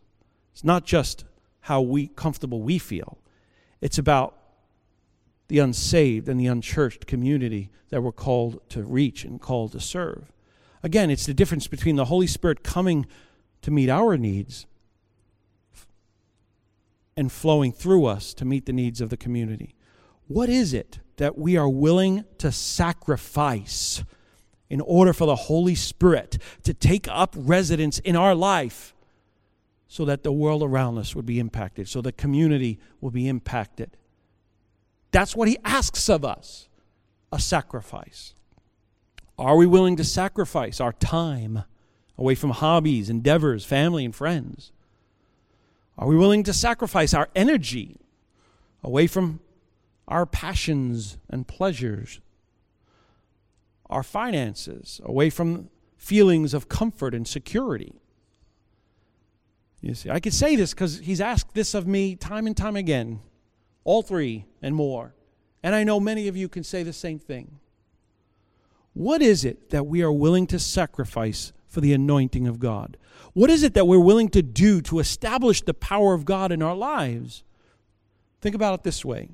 [0.53, 1.25] It's not just
[1.61, 3.17] how we comfortable we feel.
[3.81, 4.37] It's about
[5.49, 10.31] the unsaved and the unchurched community that we're called to reach and called to serve.
[10.81, 13.05] Again, it's the difference between the Holy Spirit coming
[13.61, 14.65] to meet our needs
[17.15, 19.75] and flowing through us to meet the needs of the community.
[20.27, 24.03] What is it that we are willing to sacrifice
[24.69, 28.95] in order for the Holy Spirit to take up residence in our life
[29.87, 33.95] so that the world around us would be impacted, so the community will be impacted?
[35.11, 36.67] That's what He asks of us
[37.31, 38.33] a sacrifice.
[39.37, 41.63] Are we willing to sacrifice our time
[42.17, 44.71] away from hobbies, endeavors, family, and friends?
[45.97, 47.97] Are we willing to sacrifice our energy
[48.83, 49.39] away from
[50.07, 52.19] our passions and pleasures,
[53.89, 57.93] our finances, away from feelings of comfort and security?
[59.81, 62.75] You see, I could say this because he's asked this of me time and time
[62.75, 63.19] again,
[63.83, 65.13] all three and more.
[65.61, 67.59] And I know many of you can say the same thing.
[68.93, 72.97] What is it that we are willing to sacrifice for the anointing of God?
[73.33, 76.61] What is it that we're willing to do to establish the power of God in
[76.61, 77.43] our lives?
[78.41, 79.29] Think about it this way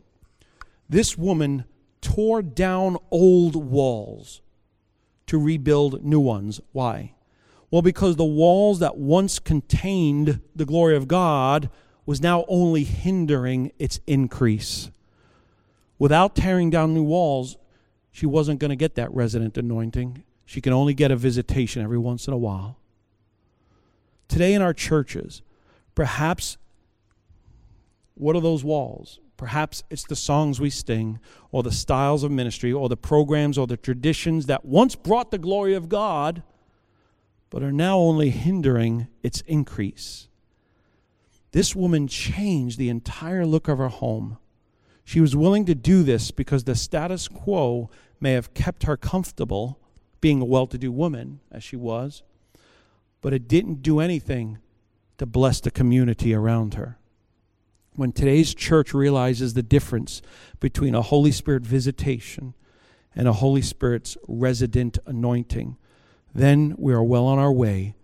[0.87, 1.65] this woman
[2.01, 4.41] tore down old walls
[5.27, 6.61] to rebuild new ones.
[6.71, 7.13] Why?
[7.69, 11.69] Well, because the walls that once contained the glory of God
[12.05, 14.89] was now only hindering its increase.
[15.99, 17.57] Without tearing down new walls,
[18.11, 20.23] she wasn't going to get that resident anointing.
[20.49, 22.79] She can only get a visitation every once in a while.
[24.27, 25.43] Today in our churches,
[25.93, 26.57] perhaps
[28.15, 29.19] what are those walls?
[29.37, 31.19] Perhaps it's the songs we sing,
[31.51, 35.37] or the styles of ministry, or the programs, or the traditions that once brought the
[35.37, 36.41] glory of God,
[37.51, 40.29] but are now only hindering its increase.
[41.51, 44.39] This woman changed the entire look of her home.
[45.03, 49.78] She was willing to do this because the status quo may have kept her comfortable,
[50.21, 52.23] being a well to do woman, as she was,
[53.21, 54.59] but it didn't do anything
[55.17, 56.97] to bless the community around her.
[57.93, 60.21] When today's church realizes the difference
[60.59, 62.53] between a Holy Spirit visitation
[63.13, 65.75] and a Holy Spirit's resident anointing,
[66.33, 67.95] then we are well on our way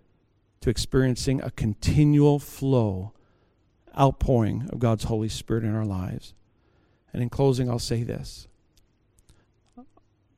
[0.61, 3.13] to experiencing a continual flow,
[3.97, 6.34] outpouring of God's Holy Spirit in our lives.
[7.13, 8.47] And in closing, I'll say this.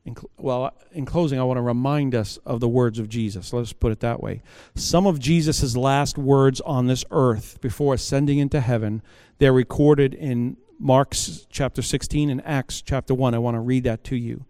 [0.08, 3.52] In well, in closing, I want to remind us of the words of Jesus.
[3.52, 4.42] Let's put it that way.
[4.74, 9.02] Some of Jesus' last words on this earth before ascending into heaven,
[9.36, 13.34] they're recorded in Mark's chapter 16 and Acts chapter 1.
[13.34, 14.46] I want to read that to you.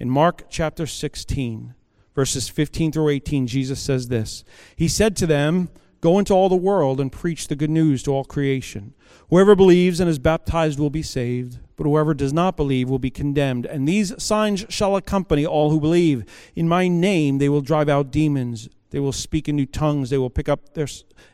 [0.00, 1.74] In Mark chapter 16,
[2.16, 4.44] verses 15 through 18, Jesus says this
[4.74, 5.68] He said to them,
[6.00, 8.94] Go into all the world and preach the good news to all creation.
[9.30, 13.10] Whoever believes and is baptized will be saved, but whoever does not believe will be
[13.10, 13.66] condemned.
[13.66, 16.24] And these signs shall accompany all who believe.
[16.54, 18.68] In my name they will drive out demons.
[18.90, 20.10] They will speak in new tongues.
[20.10, 20.86] They will pick up their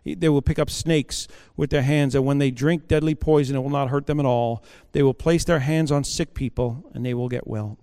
[0.05, 3.61] they will pick up snakes with their hands, and when they drink deadly poison, it
[3.61, 4.65] will not hurt them at all.
[4.93, 7.79] They will place their hands on sick people, and they will get well.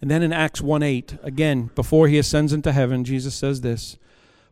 [0.00, 3.98] And then in Acts 1 8, again, before he ascends into heaven, Jesus says this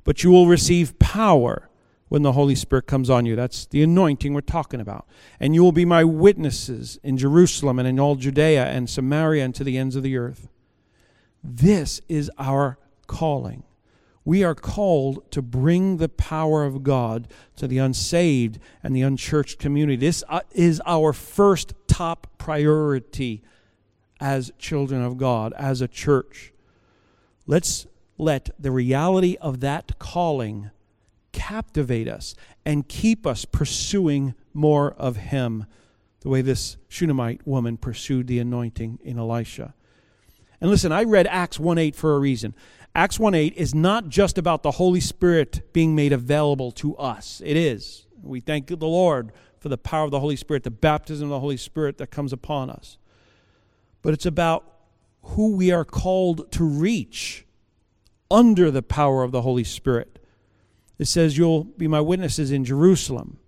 [0.04, 1.68] But you will receive power
[2.08, 3.34] when the Holy Spirit comes on you.
[3.34, 5.06] That's the anointing we're talking about.
[5.40, 9.54] And you will be my witnesses in Jerusalem and in all Judea and Samaria and
[9.54, 10.48] to the ends of the earth.
[11.42, 13.62] This is our calling.
[14.24, 19.58] We are called to bring the power of God to the unsaved and the unchurched
[19.58, 19.96] community.
[19.96, 23.42] This uh, is our first top priority
[24.20, 26.52] as children of God, as a church.
[27.46, 27.86] Let's
[28.22, 30.70] let the reality of that calling
[31.32, 35.66] captivate us and keep us pursuing more of Him,
[36.20, 39.74] the way this Shunammite woman pursued the anointing in Elisha.
[40.60, 42.54] And listen, I read Acts 1 8 for a reason.
[42.94, 47.42] Acts 1 8 is not just about the Holy Spirit being made available to us.
[47.44, 48.06] It is.
[48.22, 51.40] We thank the Lord for the power of the Holy Spirit, the baptism of the
[51.40, 52.98] Holy Spirit that comes upon us
[54.02, 54.64] but it's about
[55.22, 57.46] who we are called to reach
[58.32, 60.18] under the power of the Holy Spirit.
[60.98, 63.38] It says, You'll be my witnesses in Jerusalem,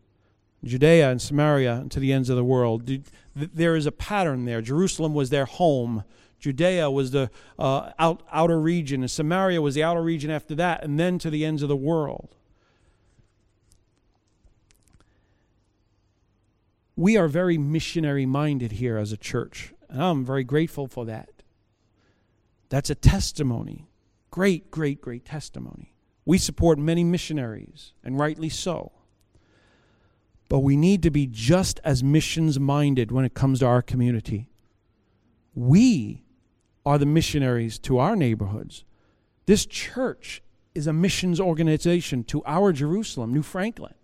[0.62, 2.88] Judea, and Samaria, and to the ends of the world.
[3.34, 4.60] There is a pattern there.
[4.60, 6.04] Jerusalem was their home.
[6.38, 10.84] Judea was the uh, out, outer region, and Samaria was the outer region after that,
[10.84, 12.34] and then to the ends of the world.
[16.96, 19.72] We are very missionary minded here as a church.
[19.88, 21.30] And I'm very grateful for that.
[22.68, 23.86] That's a testimony.
[24.34, 25.94] Great, great, great testimony.
[26.24, 28.90] We support many missionaries, and rightly so.
[30.48, 34.48] But we need to be just as missions minded when it comes to our community.
[35.54, 36.24] We
[36.84, 38.82] are the missionaries to our neighborhoods.
[39.46, 40.42] This church
[40.74, 43.94] is a missions organization to our Jerusalem, New Franklin.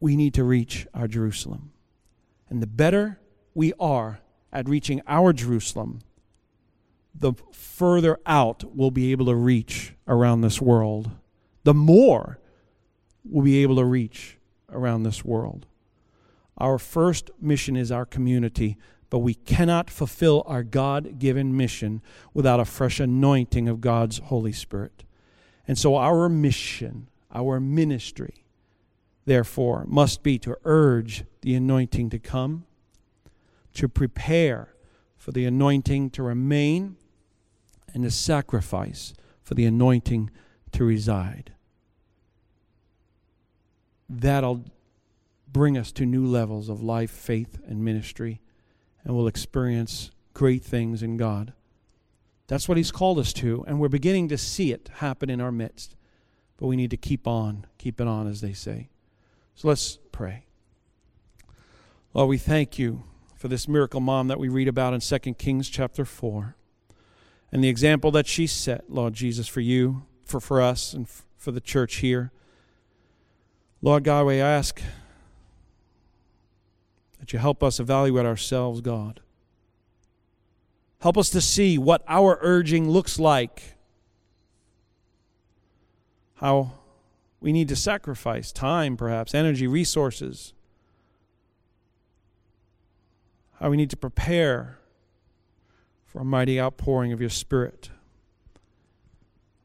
[0.00, 1.72] we need to reach our Jerusalem.
[2.50, 3.20] And the better
[3.54, 4.20] we are
[4.54, 6.00] at reaching our Jerusalem,
[7.14, 11.10] the further out we'll be able to reach around this world,
[11.64, 12.38] the more
[13.24, 14.38] we'll be able to reach
[14.70, 15.66] around this world.
[16.56, 18.76] Our first mission is our community,
[19.10, 22.00] but we cannot fulfill our God given mission
[22.32, 25.04] without a fresh anointing of God's Holy Spirit.
[25.66, 28.44] And so, our mission, our ministry,
[29.24, 32.66] therefore, must be to urge the anointing to come,
[33.74, 34.74] to prepare
[35.16, 36.96] for the anointing to remain,
[37.92, 40.30] and to sacrifice for the anointing
[40.72, 41.52] to reside.
[44.08, 44.64] That'll
[45.50, 48.40] bring us to new levels of life, faith, and ministry,
[49.04, 51.52] and we'll experience great things in God
[52.46, 55.52] That's what He's called us to, and we're beginning to see it happen in our
[55.52, 55.96] midst.
[56.56, 58.90] But we need to keep on, keep it on, as they say.
[59.54, 60.44] So let's pray.
[62.12, 63.04] Lord, we thank you
[63.44, 66.56] for this miracle mom that we read about in 2 Kings chapter 4
[67.52, 71.52] and the example that she set, Lord Jesus, for you, for, for us, and for
[71.52, 72.32] the church here.
[73.82, 74.80] Lord God, we ask
[77.20, 79.20] that you help us evaluate ourselves, God.
[81.02, 83.76] Help us to see what our urging looks like,
[86.36, 86.72] how
[87.42, 90.54] we need to sacrifice time, perhaps, energy, resources,
[93.64, 94.78] how we need to prepare
[96.04, 97.88] for a mighty outpouring of your Spirit.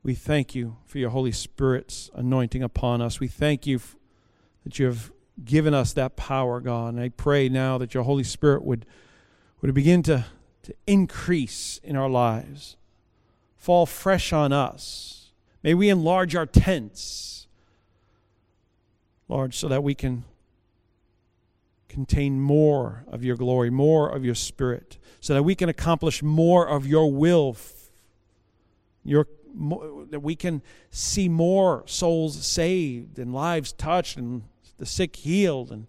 [0.03, 3.19] We thank you for your Holy Spirit's anointing upon us.
[3.19, 3.81] We thank you
[4.63, 5.11] that you have
[5.43, 6.93] given us that power, God.
[6.93, 8.85] And I pray now that your Holy Spirit would,
[9.59, 10.27] would begin to
[10.63, 12.77] to increase in our lives,
[13.57, 15.33] fall fresh on us.
[15.61, 17.47] May we enlarge our tents,
[19.27, 20.23] Lord, so that we can
[21.89, 26.65] contain more of your glory, more of your spirit, so that we can accomplish more
[26.65, 27.57] of your will,
[29.03, 29.27] your,
[30.09, 30.61] that we can
[30.91, 34.43] see more souls saved and lives touched and
[34.77, 35.87] the sick healed and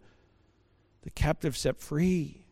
[1.02, 2.44] the captive set free.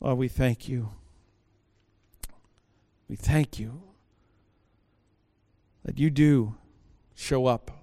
[0.00, 0.90] Lord, we thank you.
[3.08, 3.82] We thank you
[5.84, 6.56] that you do
[7.14, 7.81] show up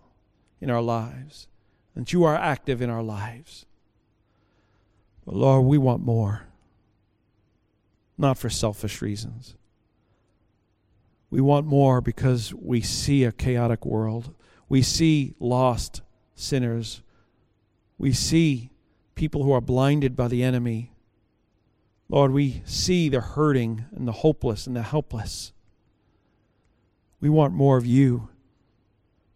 [0.62, 1.48] in our lives,
[1.96, 3.66] that you are active in our lives.
[5.26, 6.48] But Lord, we want more,
[8.18, 9.56] not for selfish reasons.
[11.30, 14.34] We want more because we see a chaotic world.
[14.68, 16.02] We see lost
[16.34, 17.02] sinners.
[17.98, 18.72] We see
[19.16, 20.92] people who are blinded by the enemy
[22.10, 25.54] Lord, we see the hurting and the hopeless and the helpless.
[27.22, 28.30] We want more of you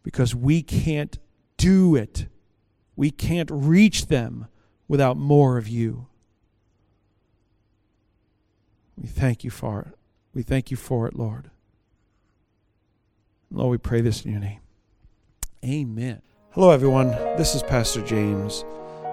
[0.03, 1.17] because we can't
[1.57, 2.27] do it.
[2.95, 4.47] We can't reach them
[4.87, 6.07] without more of you.
[8.95, 9.97] We thank you for it.
[10.35, 11.49] We thank you for it, Lord.
[13.49, 14.59] Lord, we pray this in your name.
[15.63, 16.21] Amen.
[16.51, 17.07] Hello, everyone.
[17.37, 18.65] This is Pastor James.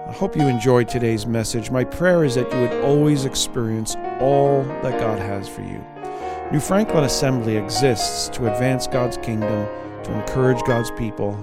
[0.07, 1.71] I hope you enjoyed today's message.
[1.71, 5.83] My prayer is that you would always experience all that God has for you.
[6.51, 9.67] New Franklin Assembly exists to advance God's kingdom,
[10.03, 11.33] to encourage God's people,